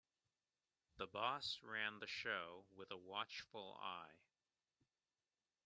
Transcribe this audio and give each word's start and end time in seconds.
The 0.97 1.05
boss 1.05 1.59
ran 1.61 1.99
the 1.99 2.07
show 2.07 2.65
with 2.75 2.89
a 2.89 2.97
watchful 2.97 3.77
eye. 3.79 4.21